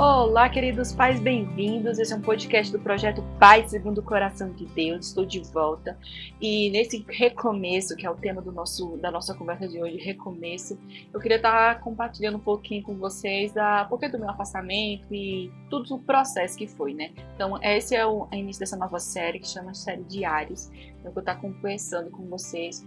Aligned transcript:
Olá, 0.00 0.48
queridos 0.48 0.92
pais, 0.92 1.18
bem-vindos. 1.18 1.98
Esse 1.98 2.12
é 2.12 2.16
um 2.16 2.20
podcast 2.20 2.70
do 2.70 2.78
projeto 2.78 3.20
Pai 3.40 3.66
Segundo 3.66 3.98
o 3.98 4.02
Coração 4.02 4.52
de 4.52 4.64
Deus. 4.66 5.08
Estou 5.08 5.26
de 5.26 5.40
volta 5.40 5.98
e 6.40 6.70
nesse 6.70 7.04
recomeço, 7.08 7.96
que 7.96 8.06
é 8.06 8.10
o 8.10 8.14
tema 8.14 8.40
do 8.40 8.52
nosso, 8.52 8.96
da 8.98 9.10
nossa 9.10 9.34
conversa 9.34 9.66
de 9.66 9.82
hoje, 9.82 9.96
recomeço, 9.96 10.78
eu 11.12 11.18
queria 11.18 11.38
estar 11.38 11.80
compartilhando 11.80 12.36
um 12.36 12.40
pouquinho 12.40 12.80
com 12.84 12.94
vocês 12.94 13.56
a 13.56 13.86
porque 13.86 14.08
do 14.08 14.20
meu 14.20 14.30
afastamento 14.30 15.12
e 15.12 15.50
tudo 15.68 15.96
o 15.96 15.98
processo 15.98 16.56
que 16.56 16.68
foi, 16.68 16.94
né? 16.94 17.10
Então, 17.34 17.60
esse 17.60 17.96
é 17.96 18.06
o 18.06 18.28
início 18.30 18.60
dessa 18.60 18.76
nova 18.76 19.00
série 19.00 19.40
que 19.40 19.48
chama 19.48 19.74
série 19.74 20.04
Diários. 20.04 20.70
Então, 20.70 21.06
eu 21.06 21.12
vou 21.12 21.22
estar 21.22 21.34
conversando 21.40 22.08
com 22.08 22.22
vocês. 22.28 22.86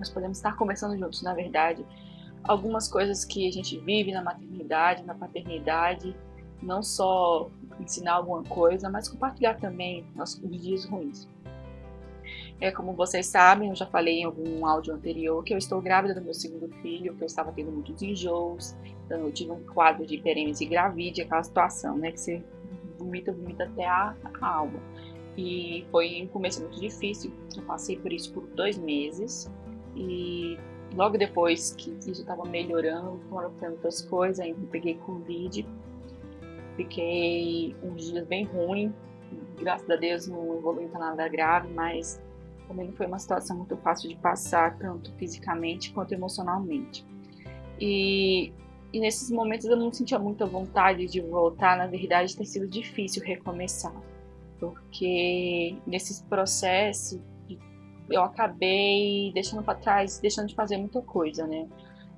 Nós 0.00 0.10
podemos 0.10 0.38
estar 0.38 0.56
conversando 0.56 0.98
juntos, 0.98 1.22
na 1.22 1.34
verdade 1.34 1.86
algumas 2.46 2.88
coisas 2.88 3.24
que 3.24 3.48
a 3.48 3.52
gente 3.52 3.78
vive 3.78 4.12
na 4.12 4.22
maternidade, 4.22 5.02
na 5.04 5.14
paternidade, 5.14 6.14
não 6.62 6.82
só 6.82 7.50
ensinar 7.80 8.14
alguma 8.14 8.42
coisa, 8.44 8.88
mas 8.88 9.08
compartilhar 9.08 9.54
também 9.54 10.04
os 10.16 10.40
dias 10.60 10.84
ruins. 10.84 11.28
É 12.60 12.70
como 12.70 12.94
vocês 12.94 13.26
sabem, 13.26 13.68
eu 13.68 13.74
já 13.74 13.86
falei 13.86 14.20
em 14.20 14.24
algum 14.24 14.66
áudio 14.66 14.94
anterior 14.94 15.44
que 15.44 15.52
eu 15.52 15.58
estou 15.58 15.80
grávida 15.80 16.14
do 16.14 16.22
meu 16.22 16.32
segundo 16.32 16.68
filho, 16.80 17.14
que 17.14 17.22
eu 17.22 17.26
estava 17.26 17.52
tendo 17.52 17.70
muitos 17.70 18.00
enjoos, 18.00 18.74
então 19.04 19.20
eu 19.20 19.30
tive 19.30 19.52
um 19.52 19.62
quadro 19.66 20.06
de 20.06 20.14
hiperêmese 20.14 20.64
gravide, 20.64 21.20
aquela 21.20 21.42
situação, 21.42 21.98
né, 21.98 22.10
que 22.10 22.20
você 22.20 22.42
vomita, 22.98 23.30
vomita 23.30 23.64
até 23.64 23.86
a, 23.86 24.14
a 24.40 24.48
alma. 24.48 24.80
E 25.36 25.86
foi 25.90 26.22
um 26.22 26.28
começo 26.28 26.62
muito 26.62 26.80
difícil, 26.80 27.30
eu 27.54 27.62
passei 27.64 27.96
por 27.98 28.10
isso 28.10 28.32
por 28.32 28.46
dois 28.48 28.78
meses 28.78 29.50
e 29.94 30.58
logo 30.94 31.18
depois 31.18 31.74
que 31.74 31.90
isso 31.90 32.10
estava 32.10 32.44
melhorando, 32.44 33.20
foram 33.28 33.52
outras 33.70 34.02
coisas, 34.02 34.40
ainda 34.40 34.58
peguei 34.70 34.94
Covid, 34.98 35.66
fiquei 36.76 37.74
uns 37.82 38.10
dias 38.10 38.26
bem 38.26 38.44
ruim, 38.44 38.94
graças 39.58 39.88
a 39.88 39.96
Deus 39.96 40.26
não 40.26 40.56
evoluiu 40.56 40.88
para 40.88 41.00
nada 41.00 41.28
grave, 41.28 41.68
mas 41.72 42.20
também 42.68 42.92
foi 42.92 43.06
uma 43.06 43.18
situação 43.18 43.56
muito 43.56 43.76
fácil 43.78 44.08
de 44.08 44.16
passar, 44.16 44.76
tanto 44.78 45.12
fisicamente 45.14 45.92
quanto 45.92 46.12
emocionalmente. 46.12 47.04
E, 47.80 48.52
e 48.92 49.00
nesses 49.00 49.30
momentos 49.30 49.66
eu 49.66 49.76
não 49.76 49.92
sentia 49.92 50.18
muita 50.18 50.46
vontade 50.46 51.06
de 51.06 51.20
voltar, 51.20 51.76
na 51.76 51.86
verdade 51.86 52.36
tem 52.36 52.46
sido 52.46 52.66
difícil 52.66 53.22
recomeçar, 53.22 53.94
porque 54.58 55.76
nesses 55.86 56.20
processos 56.22 57.20
eu 58.10 58.22
acabei 58.22 59.32
deixando 59.32 59.62
para 59.62 59.78
trás, 59.78 60.18
deixando 60.18 60.48
de 60.48 60.54
fazer 60.54 60.76
muita 60.76 61.02
coisa, 61.02 61.46
né? 61.46 61.68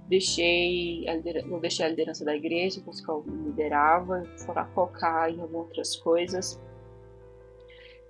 Deixei 0.09 1.07
a 1.09 1.15
eu 1.17 1.61
deixei 1.61 1.85
a 1.85 1.89
liderança 1.89 2.25
da 2.25 2.35
igreja, 2.35 2.81
porque 2.85 3.11
eu 3.11 3.25
liderava, 3.27 4.23
para 4.47 4.67
focar 4.67 5.31
em 5.31 5.41
algumas 5.41 5.67
outras 5.67 5.97
coisas. 5.97 6.61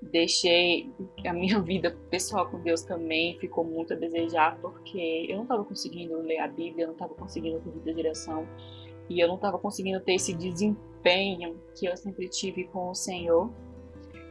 Deixei 0.00 0.90
a 1.26 1.32
minha 1.32 1.58
vida 1.62 1.96
pessoal 2.08 2.48
com 2.48 2.60
Deus 2.60 2.82
também 2.82 3.38
ficou 3.38 3.64
muito 3.64 3.94
a 3.94 3.96
desejar, 3.96 4.58
porque 4.60 5.26
eu 5.28 5.36
não 5.36 5.42
estava 5.42 5.64
conseguindo 5.64 6.20
ler 6.20 6.38
a 6.38 6.48
Bíblia, 6.48 6.84
eu 6.84 6.88
não 6.88 6.94
estava 6.94 7.14
conseguindo 7.14 7.60
ter 7.60 7.70
vida 7.70 7.94
direção 7.94 8.46
e 9.08 9.20
eu 9.20 9.26
não 9.26 9.36
estava 9.36 9.58
conseguindo 9.58 10.00
ter 10.00 10.14
esse 10.14 10.34
desempenho 10.34 11.60
que 11.74 11.86
eu 11.86 11.96
sempre 11.96 12.28
tive 12.28 12.64
com 12.64 12.90
o 12.90 12.94
Senhor 12.94 13.50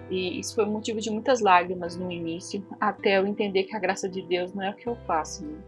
e 0.10 0.40
isso 0.40 0.56
foi 0.56 0.66
motivo 0.66 1.00
de 1.00 1.10
muitas 1.10 1.42
lágrimas 1.42 1.96
no 1.96 2.12
início, 2.12 2.66
até 2.80 3.18
eu 3.18 3.28
entender 3.28 3.64
que 3.64 3.76
a 3.76 3.80
graça 3.80 4.08
de 4.08 4.22
Deus 4.22 4.54
não 4.54 4.64
é 4.64 4.70
o 4.70 4.76
que 4.76 4.88
eu 4.88 4.96
faço. 5.08 5.46
Né? 5.46 5.60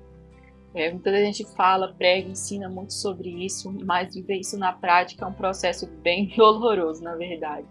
É, 0.74 0.92
muita 0.92 1.12
gente 1.26 1.44
fala, 1.56 1.94
prega, 1.94 2.30
ensina 2.30 2.70
muito 2.70 2.94
sobre 2.94 3.30
isso, 3.30 3.72
mas 3.86 4.14
viver 4.14 4.38
isso 4.38 4.58
na 4.58 4.72
prática 4.72 5.26
é 5.26 5.28
um 5.28 5.34
processo 5.34 5.88
bem 6.02 6.32
doloroso, 6.38 7.04
na 7.04 7.16
verdade. 7.16 7.68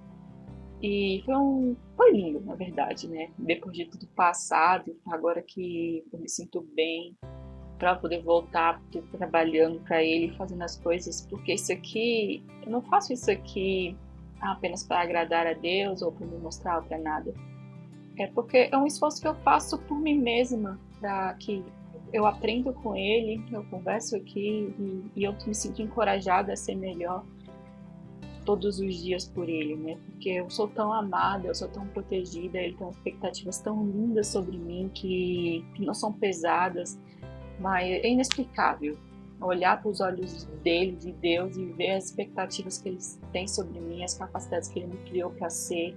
E 0.82 1.22
foi, 1.24 1.36
um, 1.36 1.76
foi 1.96 2.12
lindo, 2.12 2.40
na 2.40 2.54
verdade, 2.54 3.08
né? 3.08 3.30
Depois 3.36 3.76
de 3.76 3.86
tudo 3.86 4.06
passado, 4.08 4.96
agora 5.08 5.42
que 5.42 6.04
eu 6.12 6.18
me 6.20 6.28
sinto 6.28 6.60
bem, 6.74 7.16
para 7.78 7.94
poder 7.94 8.22
voltar 8.22 8.80
trabalhando 9.12 9.80
para 9.80 10.02
ele, 10.02 10.34
fazendo 10.36 10.62
as 10.62 10.76
coisas, 10.76 11.26
porque 11.26 11.54
isso 11.54 11.72
aqui, 11.72 12.44
eu 12.64 12.70
não 12.70 12.82
faço 12.82 13.12
isso 13.12 13.30
aqui 13.30 13.96
apenas 14.40 14.82
para 14.82 15.00
agradar 15.00 15.46
a 15.46 15.52
Deus 15.52 16.02
ou 16.02 16.12
para 16.12 16.26
me 16.26 16.36
mostrar 16.38 16.80
para 16.82 16.98
nada. 16.98 17.34
É 18.18 18.26
porque 18.26 18.68
é 18.70 18.76
um 18.76 18.86
esforço 18.86 19.20
que 19.20 19.28
eu 19.28 19.34
faço 19.36 19.78
por 19.78 19.98
mim 19.98 20.18
mesma, 20.18 20.78
para 21.00 21.34
que 21.34 21.64
eu 22.12 22.26
aprendo 22.26 22.72
com 22.72 22.96
Ele, 22.96 23.44
eu 23.52 23.62
converso 23.64 24.16
aqui 24.16 24.74
e, 24.78 25.20
e 25.20 25.24
eu 25.24 25.34
me 25.46 25.54
sinto 25.54 25.82
encorajada 25.82 26.52
a 26.52 26.56
ser 26.56 26.74
melhor 26.74 27.24
todos 28.44 28.80
os 28.80 28.96
dias 28.96 29.28
por 29.28 29.48
Ele, 29.48 29.76
né? 29.76 29.98
Porque 30.06 30.30
eu 30.30 30.48
sou 30.48 30.66
tão 30.68 30.92
amada, 30.92 31.46
eu 31.46 31.54
sou 31.54 31.68
tão 31.68 31.86
protegida, 31.88 32.58
Ele 32.58 32.74
tem 32.74 32.88
expectativas 32.88 33.60
tão 33.60 33.86
lindas 33.86 34.28
sobre 34.28 34.56
mim 34.56 34.90
que, 34.92 35.64
que 35.74 35.84
não 35.84 35.94
são 35.94 36.12
pesadas, 36.12 36.98
mas 37.60 37.86
é 37.86 38.08
inexplicável 38.08 38.96
olhar 39.40 39.80
para 39.80 39.90
os 39.90 40.00
olhos 40.00 40.44
dele, 40.62 40.92
de 40.92 41.12
Deus, 41.12 41.56
e 41.56 41.64
ver 41.66 41.92
as 41.92 42.06
expectativas 42.06 42.78
que 42.78 42.88
ele 42.88 42.98
tem 43.32 43.46
sobre 43.46 43.78
mim, 43.80 44.02
as 44.02 44.14
capacidades 44.14 44.68
que 44.68 44.80
ele 44.80 44.88
me 44.88 44.96
criou 45.08 45.30
para 45.30 45.48
ser, 45.48 45.96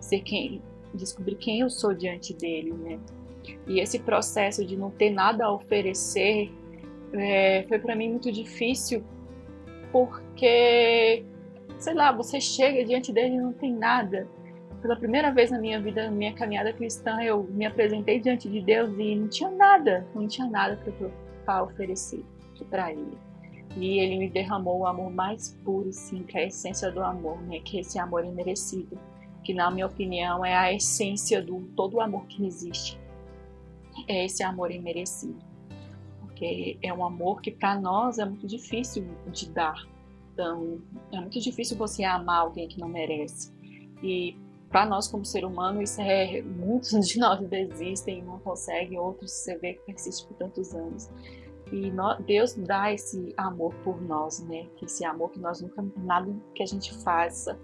ser 0.00 0.20
quem, 0.20 0.62
descobrir 0.94 1.36
quem 1.36 1.60
eu 1.60 1.70
sou 1.70 1.92
diante 1.92 2.32
dele, 2.34 2.72
né? 2.72 2.98
E 3.66 3.80
esse 3.80 3.98
processo 3.98 4.64
de 4.64 4.76
não 4.76 4.90
ter 4.90 5.10
nada 5.10 5.44
a 5.44 5.52
oferecer 5.52 6.50
é, 7.12 7.64
foi 7.68 7.78
para 7.78 7.94
mim 7.94 8.10
muito 8.10 8.30
difícil, 8.30 9.02
porque, 9.92 11.24
sei 11.78 11.94
lá, 11.94 12.12
você 12.12 12.40
chega 12.40 12.84
diante 12.84 13.12
dele 13.12 13.34
e 13.34 13.40
não 13.40 13.52
tem 13.52 13.72
nada. 13.72 14.28
Pela 14.82 14.96
primeira 14.96 15.32
vez 15.32 15.50
na 15.50 15.58
minha 15.58 15.80
vida, 15.80 16.04
na 16.04 16.10
minha 16.10 16.32
caminhada 16.34 16.72
cristã, 16.72 17.20
eu 17.22 17.44
me 17.44 17.64
apresentei 17.64 18.20
diante 18.20 18.48
de 18.48 18.60
Deus 18.60 18.90
e 18.98 19.16
não 19.16 19.28
tinha 19.28 19.50
nada, 19.50 20.06
não 20.14 20.28
tinha 20.28 20.48
nada 20.48 20.78
para 21.44 21.62
oferecer 21.62 22.22
para 22.64 22.92
ele. 22.92 23.18
E 23.76 23.98
ele 23.98 24.18
me 24.18 24.30
derramou 24.30 24.80
o 24.80 24.86
amor 24.86 25.10
mais 25.10 25.56
puro, 25.64 25.92
sim, 25.92 26.22
que 26.22 26.38
é 26.38 26.44
a 26.44 26.46
essência 26.46 26.90
do 26.90 27.02
amor, 27.02 27.40
né? 27.42 27.60
Que 27.60 27.76
é 27.76 27.80
esse 27.80 27.98
amor 27.98 28.24
imerecido, 28.24 28.98
que 29.44 29.52
na 29.52 29.70
minha 29.70 29.86
opinião 29.86 30.44
é 30.44 30.54
a 30.54 30.72
essência 30.72 31.42
do 31.42 31.60
todo 31.76 31.94
o 31.94 32.00
amor 32.00 32.26
que 32.26 32.44
existe. 32.46 32.98
É 34.08 34.24
esse 34.24 34.42
amor 34.42 34.70
imerecido. 34.70 35.38
Porque 36.20 36.78
é 36.82 36.92
um 36.92 37.04
amor 37.04 37.40
que 37.42 37.50
para 37.50 37.78
nós 37.78 38.18
é 38.18 38.24
muito 38.24 38.46
difícil 38.46 39.06
de 39.30 39.50
dar. 39.50 39.86
Então, 40.32 40.80
é 41.12 41.20
muito 41.20 41.40
difícil 41.40 41.76
você 41.76 42.04
amar 42.04 42.40
alguém 42.40 42.68
que 42.68 42.78
não 42.78 42.88
merece. 42.88 43.52
E 44.02 44.36
para 44.68 44.84
nós 44.84 45.08
como 45.08 45.24
ser 45.24 45.44
humano 45.44 45.80
isso 45.80 46.00
é 46.00 46.42
muitos 46.42 47.08
de 47.08 47.18
nós 47.18 47.40
desistem, 47.48 48.22
não 48.22 48.38
conseguem, 48.38 48.98
outros 48.98 49.30
você 49.30 49.56
vê 49.56 49.74
que 49.74 49.86
persiste 49.86 50.26
por 50.26 50.36
tantos 50.36 50.74
anos. 50.74 51.08
E 51.72 51.92
Deus 52.24 52.54
dá 52.54 52.92
esse 52.92 53.34
amor 53.36 53.74
por 53.82 54.00
nós, 54.00 54.40
né? 54.46 54.66
Esse 54.82 55.04
amor 55.04 55.30
que 55.30 55.40
nós 55.40 55.60
nunca, 55.60 55.84
nada 55.96 56.32
que 56.54 56.62
a 56.62 56.66
gente 56.66 56.94
faça, 57.02 57.58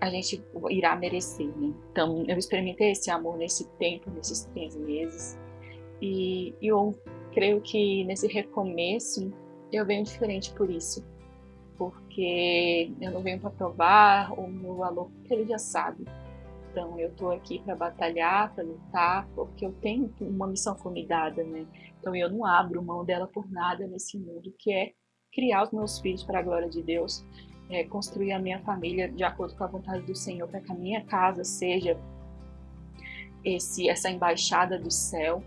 a 0.00 0.08
gente 0.08 0.42
irá 0.70 0.94
merecer, 0.94 1.48
né? 1.56 1.72
Então, 1.90 2.24
eu 2.28 2.36
experimentei 2.36 2.92
esse 2.92 3.10
amor 3.10 3.36
nesse 3.36 3.68
tempo, 3.78 4.10
nesses 4.10 4.44
três 4.46 4.76
meses. 4.76 5.38
E 6.00 6.54
eu 6.62 6.94
creio 7.32 7.60
que 7.60 8.04
nesse 8.04 8.26
recomeço 8.26 9.32
eu 9.72 9.84
venho 9.84 10.04
diferente 10.04 10.52
por 10.52 10.70
isso. 10.70 11.04
Porque 11.76 12.92
eu 13.00 13.10
não 13.10 13.22
venho 13.22 13.40
para 13.40 13.50
provar 13.50 14.32
o 14.38 14.46
meu 14.46 14.76
valor, 14.76 15.10
ele 15.28 15.44
já 15.46 15.58
sabe. 15.58 16.04
Então, 16.72 16.98
eu 16.98 17.10
estou 17.10 17.30
aqui 17.30 17.58
para 17.58 17.76
batalhar, 17.76 18.54
para 18.54 18.64
lutar, 18.64 19.28
porque 19.34 19.66
eu 19.66 19.72
tenho 19.74 20.10
uma 20.22 20.46
missão 20.46 20.74
formidada, 20.74 21.44
né? 21.44 21.66
Então 22.00 22.16
eu 22.16 22.30
não 22.30 22.46
abro 22.46 22.82
mão 22.82 23.04
dela 23.04 23.28
por 23.28 23.48
nada 23.50 23.86
nesse 23.86 24.18
mundo, 24.18 24.52
que 24.58 24.72
é 24.72 24.92
criar 25.32 25.64
os 25.64 25.70
meus 25.70 26.00
filhos 26.00 26.24
para 26.24 26.38
a 26.38 26.42
glória 26.42 26.68
de 26.68 26.82
Deus, 26.82 27.24
é, 27.70 27.84
construir 27.84 28.32
a 28.32 28.38
minha 28.38 28.58
família 28.60 29.08
de 29.08 29.22
acordo 29.22 29.54
com 29.54 29.64
a 29.64 29.66
vontade 29.66 30.02
do 30.02 30.14
Senhor, 30.14 30.48
para 30.48 30.60
que 30.60 30.72
a 30.72 30.74
minha 30.74 31.04
casa 31.04 31.44
seja 31.44 31.96
esse 33.44 33.88
essa 33.88 34.10
embaixada 34.10 34.78
do 34.78 34.90
céu. 34.90 35.44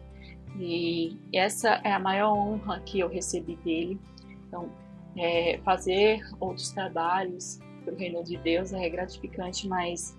E 0.59 1.17
essa 1.33 1.81
é 1.83 1.91
a 1.91 1.99
maior 1.99 2.33
honra 2.33 2.79
que 2.81 2.99
eu 2.99 3.09
recebi 3.09 3.55
dele. 3.57 3.99
Então, 4.47 4.69
é, 5.17 5.59
fazer 5.65 6.21
outros 6.39 6.71
trabalhos 6.71 7.59
para 7.83 7.93
o 7.93 7.97
reino 7.97 8.23
de 8.23 8.37
Deus 8.37 8.71
é 8.73 8.87
gratificante, 8.89 9.67
mas 9.67 10.15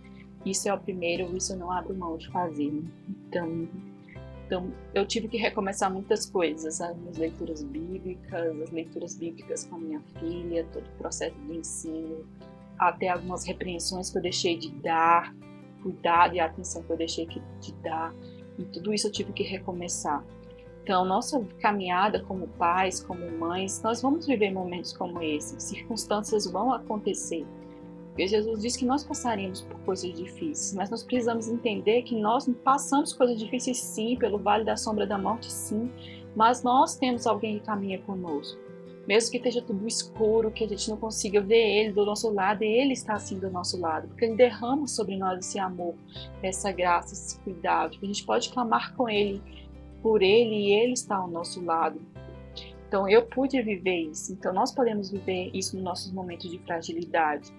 isso 0.47 0.69
é 0.69 0.73
o 0.73 0.79
primeiro, 0.79 1.37
isso 1.37 1.53
eu 1.53 1.59
não 1.59 1.71
abro 1.71 1.95
mão 1.95 2.17
de 2.17 2.31
fazer. 2.31 2.73
Então, 3.29 3.69
então, 4.47 4.71
eu 4.95 5.05
tive 5.05 5.27
que 5.27 5.37
recomeçar 5.37 5.93
muitas 5.93 6.31
coisas, 6.31 6.81
as 6.81 6.97
minhas 6.97 7.19
leituras 7.19 7.65
bíblicas, 7.65 8.61
as 8.63 8.71
leituras 8.71 9.17
bíblicas 9.17 9.65
com 9.65 9.75
a 9.75 9.79
minha 9.79 10.01
filha, 10.21 10.65
todo 10.73 10.87
o 10.87 10.99
processo 10.99 11.35
de 11.35 11.57
ensino, 11.57 12.25
até 12.79 13.09
algumas 13.09 13.45
repreensões 13.45 14.09
que 14.09 14.19
eu 14.19 14.23
deixei 14.23 14.57
de 14.57 14.71
dar, 14.71 15.35
cuidado 15.83 16.37
e 16.37 16.41
atenção 16.41 16.85
que 16.85 16.91
eu 16.91 16.97
deixei 16.97 17.27
de 17.27 17.73
dar, 17.83 18.15
e 18.57 18.65
tudo 18.67 18.95
isso 18.95 19.09
eu 19.09 19.13
tive 19.13 19.33
que 19.33 19.43
recomeçar. 19.43 20.25
Então, 20.85 21.05
nossa 21.05 21.45
caminhada 21.61 22.23
como 22.23 22.47
pais, 22.47 23.03
como 23.03 23.29
mães, 23.33 23.83
nós 23.83 24.01
vamos 24.01 24.29
viver 24.29 24.53
momentos 24.53 24.93
como 24.93 25.21
esse, 25.21 25.61
circunstâncias 25.61 26.47
vão 26.47 26.73
acontecer. 26.73 27.45
Porque 28.17 28.29
Jesus 28.29 28.63
disse 28.63 28.79
que 28.79 28.87
nós 28.87 29.05
passaríamos 29.05 29.61
por 29.61 29.79
coisas 29.81 30.11
difíceis, 30.15 30.73
mas 30.73 30.89
nós 30.89 31.03
precisamos 31.03 31.49
entender 31.49 32.01
que 32.01 32.19
nós 32.19 32.49
passamos 32.65 33.13
coisas 33.13 33.39
difíceis 33.39 33.77
sim, 33.77 34.17
pelo 34.17 34.39
vale 34.39 34.65
da 34.65 34.75
sombra 34.75 35.07
da 35.07 35.19
morte 35.19 35.53
sim, 35.53 35.93
mas 36.35 36.63
nós 36.63 36.97
temos 36.97 37.27
alguém 37.27 37.59
que 37.59 37.67
caminha 37.67 37.99
conosco. 37.99 38.59
Mesmo 39.07 39.31
que 39.31 39.37
esteja 39.37 39.61
tudo 39.61 39.87
escuro, 39.87 40.51
que 40.51 40.65
a 40.65 40.67
gente 40.67 40.89
não 40.89 40.97
consiga 40.97 41.43
ver 41.43 41.61
Ele 41.61 41.93
do 41.93 42.07
nosso 42.07 42.33
lado, 42.33 42.63
Ele 42.63 42.95
está 42.95 43.17
assim 43.17 43.39
do 43.39 43.51
nosso 43.51 43.79
lado, 43.79 44.09
porque 44.09 44.25
Ele 44.25 44.35
derrama 44.35 44.87
sobre 44.87 45.15
nós 45.19 45.39
esse 45.41 45.59
amor, 45.59 45.95
essa 46.43 46.73
graça, 46.73 47.13
esse 47.13 47.39
cuidado. 47.41 47.99
A 48.03 48.07
gente 48.07 48.25
pode 48.25 48.49
clamar 48.49 48.97
com 48.97 49.11
Ele, 49.11 49.43
por 50.03 50.23
Ele, 50.23 50.55
e 50.55 50.73
Ele 50.73 50.95
está 50.95 51.17
ao 51.17 51.29
nosso 51.29 51.63
lado. 51.63 52.01
Então 52.89 53.07
eu 53.07 53.27
pude 53.27 53.61
viver 53.61 54.11
isso. 54.11 54.33
Então 54.33 54.55
nós 54.55 54.73
podemos 54.73 55.11
viver 55.11 55.51
isso 55.53 55.77
nos 55.77 55.85
nossos 55.85 56.11
momentos 56.11 56.51
de 56.51 56.59
fragilidade. 56.61 57.53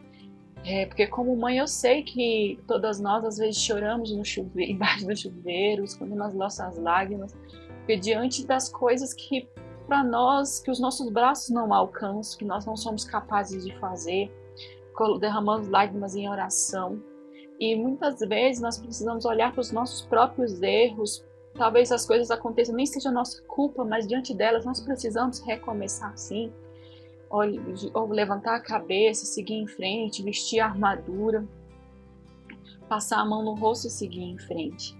É, 0.69 0.85
porque 0.85 1.07
como 1.07 1.33
mãe 1.37 1.59
eu 1.59 1.67
sei 1.67 2.03
que 2.03 2.59
todas 2.67 2.99
nós 2.99 3.23
às 3.23 3.37
vezes 3.37 3.61
choramos 3.61 4.11
no 4.11 4.25
chuveiro, 4.25 4.69
embaixo 4.73 5.07
do 5.07 5.15
chuveiro, 5.15 5.85
escondendo 5.85 6.21
as 6.23 6.33
nossas 6.33 6.77
lágrimas, 6.77 7.33
porque 7.77 7.95
diante 7.95 8.45
das 8.45 8.67
coisas 8.67 9.13
que 9.13 9.47
para 9.87 10.03
nós, 10.03 10.59
que 10.59 10.69
os 10.69 10.77
nossos 10.77 11.09
braços 11.09 11.51
não 11.51 11.73
alcançam, 11.73 12.37
que 12.37 12.43
nós 12.43 12.65
não 12.65 12.75
somos 12.75 13.05
capazes 13.05 13.63
de 13.63 13.73
fazer, 13.79 14.29
derramamos 15.21 15.69
lágrimas 15.69 16.13
em 16.17 16.29
oração. 16.29 17.01
E 17.57 17.73
muitas 17.73 18.19
vezes 18.19 18.61
nós 18.61 18.77
precisamos 18.77 19.23
olhar 19.23 19.53
para 19.53 19.61
os 19.61 19.71
nossos 19.71 20.01
próprios 20.01 20.61
erros. 20.61 21.23
Talvez 21.53 21.93
as 21.93 22.05
coisas 22.05 22.29
aconteçam, 22.29 22.75
nem 22.75 22.85
seja 22.85 23.09
nossa 23.09 23.41
culpa, 23.43 23.85
mas 23.85 24.05
diante 24.05 24.33
delas 24.33 24.65
nós 24.65 24.81
precisamos 24.81 25.39
recomeçar 25.39 26.17
sim 26.17 26.51
ou, 27.29 28.07
levantar 28.07 28.55
a 28.55 28.59
cabeça, 28.59 29.25
seguir 29.25 29.55
em 29.55 29.67
frente, 29.67 30.23
vestir 30.23 30.59
a 30.59 30.65
armadura, 30.65 31.47
passar 32.87 33.19
a 33.19 33.25
mão 33.25 33.43
no 33.43 33.53
rosto 33.53 33.87
e 33.87 33.89
seguir 33.89 34.23
em 34.23 34.37
frente. 34.37 34.97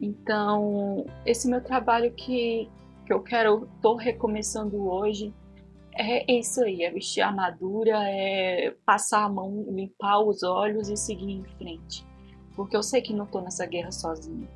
Então, 0.00 1.06
esse 1.26 1.48
meu 1.48 1.62
trabalho 1.62 2.12
que, 2.12 2.68
que 3.06 3.12
eu 3.12 3.20
quero, 3.20 3.68
estou 3.76 3.96
recomeçando 3.96 4.88
hoje, 4.88 5.34
é 5.94 6.32
isso 6.32 6.62
aí, 6.62 6.84
é 6.84 6.90
vestir 6.90 7.20
a 7.20 7.28
armadura, 7.28 7.98
é 8.08 8.74
passar 8.86 9.24
a 9.24 9.28
mão, 9.28 9.66
limpar 9.68 10.20
os 10.20 10.42
olhos 10.42 10.88
e 10.88 10.96
seguir 10.96 11.32
em 11.32 11.44
frente. 11.56 12.06
Porque 12.54 12.76
eu 12.76 12.82
sei 12.82 13.02
que 13.02 13.12
não 13.12 13.24
estou 13.24 13.42
nessa 13.42 13.66
guerra 13.66 13.90
sozinha. 13.90 14.48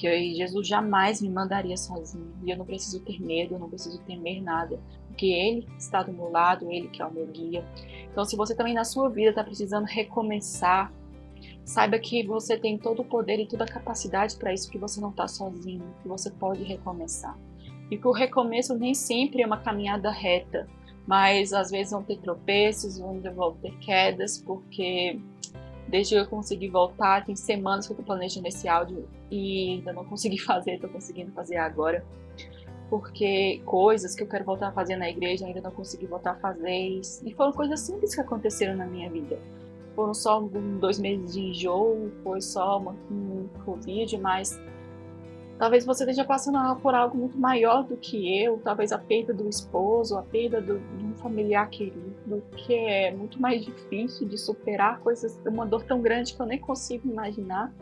Que 0.00 0.34
Jesus 0.34 0.66
jamais 0.66 1.20
me 1.20 1.28
mandaria 1.28 1.76
sozinho. 1.76 2.32
E 2.44 2.50
eu 2.50 2.56
não 2.56 2.64
preciso 2.64 3.00
ter 3.00 3.20
medo, 3.20 3.54
eu 3.54 3.58
não 3.58 3.68
preciso 3.68 4.00
temer 4.02 4.42
nada 4.42 4.78
porque 5.20 5.26
Ele 5.26 5.68
está 5.76 6.02
do 6.02 6.14
meu 6.14 6.30
lado, 6.30 6.72
Ele 6.72 6.88
que 6.88 7.02
é 7.02 7.06
o 7.06 7.12
meu 7.12 7.26
guia. 7.26 7.62
Então, 8.10 8.24
se 8.24 8.34
você 8.36 8.54
também 8.54 8.72
na 8.72 8.84
sua 8.84 9.10
vida 9.10 9.28
está 9.28 9.44
precisando 9.44 9.84
recomeçar, 9.84 10.90
saiba 11.62 11.98
que 11.98 12.26
você 12.26 12.56
tem 12.56 12.78
todo 12.78 13.02
o 13.02 13.04
poder 13.04 13.38
e 13.38 13.46
toda 13.46 13.64
a 13.64 13.68
capacidade 13.68 14.34
para 14.36 14.54
isso, 14.54 14.70
que 14.70 14.78
você 14.78 14.98
não 14.98 15.10
está 15.10 15.28
sozinho, 15.28 15.94
que 16.00 16.08
você 16.08 16.30
pode 16.30 16.64
recomeçar. 16.64 17.38
E 17.90 17.98
que 17.98 18.08
o 18.08 18.12
recomeço 18.12 18.74
nem 18.78 18.94
sempre 18.94 19.42
é 19.42 19.46
uma 19.46 19.58
caminhada 19.58 20.10
reta, 20.10 20.66
mas 21.06 21.52
às 21.52 21.70
vezes 21.70 21.92
vão 21.92 22.02
ter 22.02 22.16
tropeços, 22.18 22.98
vão 22.98 23.20
ter 23.60 23.76
quedas, 23.78 24.38
porque 24.38 25.20
desde 25.90 26.14
que 26.14 26.20
eu 26.20 26.26
consegui 26.26 26.68
voltar, 26.68 27.24
tem 27.24 27.36
semanas 27.36 27.86
que 27.86 27.92
eu 27.92 27.94
estou 27.94 28.06
planejando 28.06 28.46
esse 28.46 28.68
áudio 28.68 29.08
e 29.30 29.74
ainda 29.74 29.92
não 29.92 30.04
consegui 30.04 30.38
fazer, 30.40 30.74
estou 30.74 30.88
conseguindo 30.88 31.32
fazer 31.32 31.56
agora 31.56 32.04
porque 32.90 33.62
coisas 33.64 34.16
que 34.16 34.22
eu 34.24 34.26
quero 34.26 34.44
voltar 34.44 34.68
a 34.68 34.72
fazer 34.72 34.96
na 34.96 35.08
igreja 35.08 35.46
ainda 35.46 35.60
não 35.60 35.70
consegui 35.70 36.06
voltar 36.06 36.32
a 36.32 36.34
fazer. 36.34 37.00
E 37.24 37.32
foram 37.34 37.52
coisas 37.52 37.78
simples 37.80 38.14
que 38.14 38.20
aconteceram 38.20 38.76
na 38.76 38.84
minha 38.84 39.08
vida. 39.08 39.38
Foram 39.94 40.12
só 40.12 40.40
dois 40.80 40.98
meses 40.98 41.32
de 41.32 41.40
enjoo, 41.40 42.10
foi 42.24 42.40
só 42.40 42.78
uma, 42.78 42.96
um 43.10 43.48
Covid, 43.64 44.18
mas 44.18 44.60
talvez 45.56 45.86
você 45.86 46.02
esteja 46.02 46.24
passando 46.24 46.58
por 46.80 46.94
algo 46.94 47.16
muito 47.16 47.38
maior 47.38 47.84
do 47.84 47.96
que 47.96 48.42
eu, 48.42 48.58
talvez 48.58 48.90
a 48.90 48.98
perda 48.98 49.32
do 49.32 49.48
esposo, 49.48 50.18
a 50.18 50.22
perda 50.22 50.60
do, 50.60 50.80
de 50.80 51.04
um 51.04 51.14
familiar 51.14 51.68
querido, 51.70 52.09
que 52.56 52.74
é 52.74 53.14
muito 53.14 53.40
mais 53.40 53.64
difícil 53.64 54.28
de 54.28 54.38
superar 54.38 55.00
coisas, 55.00 55.40
uma 55.46 55.66
dor 55.66 55.82
tão 55.84 56.00
grande 56.00 56.34
que 56.34 56.40
eu 56.40 56.46
nem 56.46 56.58
consigo 56.58 57.08
imaginar. 57.08 57.72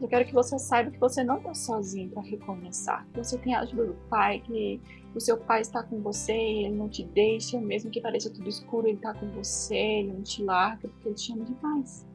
Eu 0.00 0.08
quero 0.08 0.24
que 0.24 0.32
você 0.32 0.58
saiba 0.58 0.90
que 0.90 0.98
você 0.98 1.22
não 1.22 1.36
está 1.38 1.52
sozinho 1.52 2.08
para 2.10 2.22
recomeçar. 2.22 3.06
Você 3.14 3.36
tem 3.36 3.54
a 3.54 3.60
ajuda 3.60 3.86
do 3.86 3.94
pai, 4.08 4.40
que 4.40 4.80
o 5.14 5.20
seu 5.20 5.36
pai 5.36 5.60
está 5.60 5.82
com 5.82 6.00
você, 6.00 6.32
ele 6.32 6.70
não 6.70 6.88
te 6.88 7.04
deixa, 7.04 7.60
mesmo 7.60 7.90
que 7.90 8.00
pareça 8.00 8.30
tudo 8.30 8.48
escuro, 8.48 8.86
ele 8.86 8.96
está 8.96 9.12
com 9.12 9.26
você, 9.32 9.76
ele 9.76 10.12
não 10.12 10.22
te 10.22 10.42
larga, 10.42 10.88
porque 10.88 11.08
ele 11.08 11.14
te 11.14 11.32
ama 11.32 11.44
demais. 11.44 12.06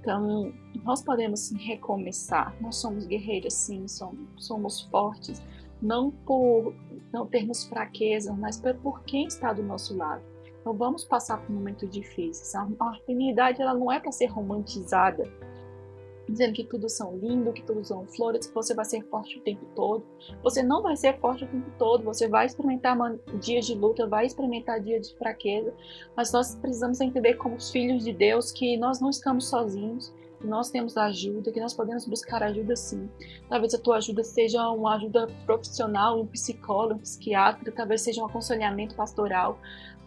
Então, 0.00 0.52
nós 0.82 1.02
podemos 1.02 1.40
sim 1.40 1.56
recomeçar. 1.56 2.54
Nós 2.60 2.76
somos 2.76 3.06
guerreiras, 3.06 3.54
sim, 3.54 3.86
somos, 3.86 4.28
somos 4.36 4.80
fortes, 4.82 5.40
não 5.80 6.10
por 6.10 6.74
não 7.12 7.26
termos 7.26 7.64
fraqueza, 7.64 8.32
mas 8.32 8.60
por 8.82 9.02
quem 9.04 9.26
está 9.26 9.52
do 9.52 9.62
nosso 9.62 9.96
lado. 9.96 10.33
Então, 10.64 10.72
vamos 10.72 11.04
passar 11.04 11.42
por 11.42 11.50
momentos 11.50 11.90
difíceis. 11.90 12.54
A 12.54 12.64
maternidade 12.64 13.60
ela 13.60 13.74
não 13.74 13.92
é 13.92 14.00
para 14.00 14.10
ser 14.10 14.26
romantizada 14.28 15.30
dizendo 16.26 16.54
que 16.54 16.64
tudo 16.64 16.88
são 16.88 17.18
lindo, 17.18 17.52
que 17.52 17.62
tudo 17.62 17.84
são 17.84 18.06
flores, 18.06 18.46
que 18.46 18.54
você 18.54 18.72
vai 18.72 18.86
ser 18.86 19.02
forte 19.10 19.38
o 19.38 19.42
tempo 19.42 19.66
todo. 19.76 20.02
Você 20.42 20.62
não 20.62 20.82
vai 20.82 20.96
ser 20.96 21.18
forte 21.20 21.44
o 21.44 21.48
tempo 21.48 21.70
todo, 21.78 22.02
você 22.02 22.26
vai 22.26 22.46
experimentar 22.46 22.96
dias 23.38 23.66
de 23.66 23.74
luta, 23.74 24.06
vai 24.06 24.24
experimentar 24.24 24.80
dias 24.80 25.10
de 25.10 25.16
fraqueza, 25.18 25.74
mas 26.16 26.32
nós 26.32 26.54
precisamos 26.54 26.98
entender 26.98 27.34
como 27.34 27.56
os 27.56 27.70
filhos 27.70 28.02
de 28.02 28.14
Deus 28.14 28.50
que 28.50 28.78
nós 28.78 29.02
não 29.02 29.10
estamos 29.10 29.48
sozinhos, 29.50 30.14
que 30.44 30.50
nós 30.50 30.68
temos 30.68 30.94
ajuda, 30.98 31.50
que 31.50 31.58
nós 31.58 31.72
podemos 31.72 32.06
buscar 32.06 32.42
ajuda 32.42 32.76
sim. 32.76 33.08
Talvez 33.48 33.72
a 33.72 33.78
tua 33.78 33.96
ajuda 33.96 34.22
seja 34.22 34.70
uma 34.70 34.96
ajuda 34.96 35.26
profissional, 35.46 36.20
um 36.20 36.26
psicólogo, 36.26 36.96
um 36.96 37.02
psiquiatra, 37.02 37.72
talvez 37.72 38.02
seja 38.02 38.20
um 38.20 38.26
aconselhamento 38.26 38.94
pastoral, 38.94 39.58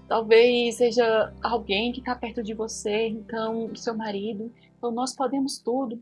talvez 0.07 0.75
seja 0.75 1.33
alguém 1.41 1.91
que 1.91 1.99
está 1.99 2.15
perto 2.15 2.43
de 2.43 2.53
você, 2.53 3.07
então 3.07 3.65
o 3.65 3.75
seu 3.75 3.95
marido. 3.95 4.53
Então 4.77 4.91
nós 4.91 5.15
podemos 5.15 5.57
tudo. 5.57 5.99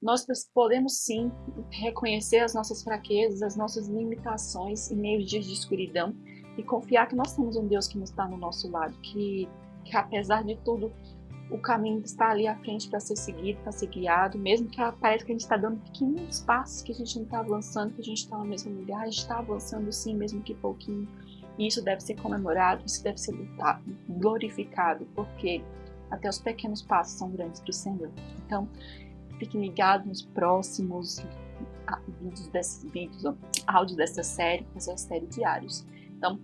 Nós 0.00 0.24
podemos 0.54 0.98
sim 0.98 1.32
reconhecer 1.68 2.38
as 2.38 2.54
nossas 2.54 2.84
fraquezas, 2.84 3.42
as 3.42 3.56
nossas 3.56 3.88
limitações 3.88 4.88
em 4.92 4.94
meio 4.94 5.26
dias 5.26 5.44
de 5.44 5.52
escuridão 5.52 6.14
e 6.56 6.62
confiar 6.62 7.08
que 7.08 7.16
nós 7.16 7.34
temos 7.34 7.56
um 7.56 7.66
Deus 7.66 7.88
que 7.88 7.98
nos 7.98 8.10
está 8.10 8.28
no 8.28 8.36
nosso 8.36 8.70
lado, 8.70 8.96
que, 9.00 9.48
que 9.84 9.96
apesar 9.96 10.44
de 10.44 10.54
tudo 10.64 10.92
o 11.50 11.58
caminho 11.58 12.02
está 12.04 12.30
ali 12.30 12.46
à 12.46 12.54
frente 12.56 12.88
para 12.88 13.00
ser 13.00 13.16
seguido, 13.16 13.58
para 13.62 13.72
ser 13.72 13.86
guiado, 13.86 14.38
mesmo 14.38 14.68
que 14.68 14.76
pareça 15.00 15.24
que 15.24 15.32
a 15.32 15.34
gente 15.34 15.40
está 15.40 15.56
dando 15.56 15.80
pequenos 15.84 16.40
passos, 16.40 16.82
que 16.82 16.92
a 16.92 16.94
gente 16.94 17.16
não 17.16 17.24
está 17.24 17.40
avançando, 17.40 17.94
que 17.94 18.00
a 18.00 18.04
gente 18.04 18.18
está 18.18 18.36
no 18.36 18.44
mesmo 18.44 18.72
lugar, 18.72 19.02
a 19.02 19.06
gente 19.06 19.18
está 19.18 19.38
avançando 19.38 19.90
sim, 19.92 20.14
mesmo 20.14 20.42
que 20.42 20.54
pouquinho. 20.54 21.08
E 21.58 21.66
isso 21.66 21.82
deve 21.82 22.02
ser 22.02 22.14
comemorado, 22.16 22.84
isso 22.86 23.02
deve 23.02 23.18
ser 23.18 23.34
glorificado, 24.08 25.06
porque 25.14 25.62
até 26.10 26.28
os 26.28 26.38
pequenos 26.38 26.82
passos 26.82 27.18
são 27.18 27.30
grandes 27.30 27.60
para 27.60 27.70
o 27.70 27.74
Senhor. 27.74 28.10
Então, 28.46 28.68
fiquem 29.38 29.62
ligados 29.62 30.06
nos 30.06 30.22
próximos 30.22 31.24
vídeos 32.20 32.48
desses 32.48 32.90
vídeos, 32.90 33.24
áudios 33.66 33.96
dessa 33.96 34.22
série, 34.22 34.66
essa 34.76 34.96
série 34.96 35.26
diários. 35.26 35.86
Então, 36.16 36.38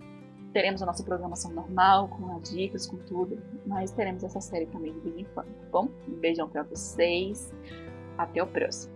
teremos 0.55 0.81
a 0.81 0.85
nossa 0.85 1.03
programação 1.03 1.51
normal, 1.51 2.07
com 2.07 2.37
as 2.37 2.49
dicas, 2.49 2.87
com 2.87 2.95
tudo, 2.95 3.37
mas 3.65 3.91
teremos 3.91 4.23
essa 4.23 4.39
série 4.39 4.65
também 4.67 4.93
de 4.93 5.09
vez 5.09 5.27
tá 5.35 5.43
bom? 5.69 5.89
Um 6.07 6.13
beijão 6.13 6.47
para 6.47 6.63
vocês, 6.63 7.53
até 8.17 8.41
o 8.41 8.47
próximo. 8.47 8.94